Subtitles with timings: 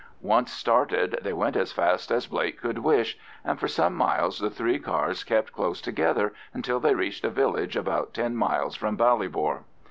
[0.23, 4.49] Once started, they went as fast as Blake could wish, and for some miles the
[4.49, 9.59] three cars kept close together until they reached a village about ten miles from Ballybor.